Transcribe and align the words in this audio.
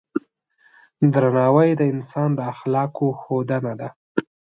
درناوی 1.13 1.69
د 1.79 1.81
انسان 1.93 2.29
د 2.35 2.39
اخلاقو 2.53 3.07
ښودنه 3.21 3.73
ده. 3.79 3.89